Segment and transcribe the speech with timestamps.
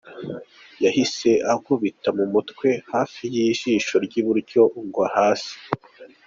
[0.83, 5.55] Yahise ankubita mu mutwe hafi y’ijisho ry’iburyo, ngwa hasi.